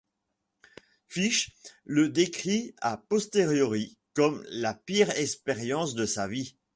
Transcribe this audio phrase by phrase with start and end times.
[1.05, 1.51] Fish
[1.85, 6.57] le décrit a posteriori comme la pire expérience de sa vie.